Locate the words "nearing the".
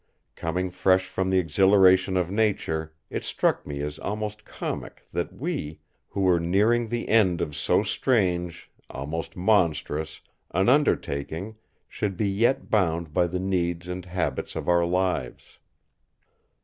6.39-7.07